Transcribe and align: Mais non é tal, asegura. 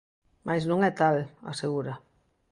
Mais 0.47 0.63
non 0.69 0.79
é 0.89 0.91
tal, 1.01 1.17
asegura. 1.51 1.93